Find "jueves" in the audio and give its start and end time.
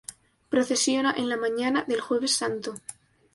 2.01-2.33